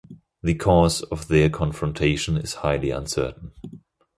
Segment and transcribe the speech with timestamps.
[0.41, 3.51] The cause of their confrontation is highly uncertain.